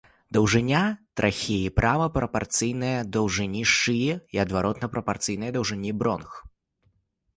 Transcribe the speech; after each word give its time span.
Даўжыня 0.35 0.79
трахеі 1.19 1.67
прама 1.79 2.07
прапарцыйная 2.15 2.95
даўжыні 3.17 3.61
шыі 3.75 4.11
і 4.39 4.45
адваротна 4.45 4.91
прапарцыйная 4.97 5.51
даўжыні 5.59 5.91
бронх. 6.01 6.31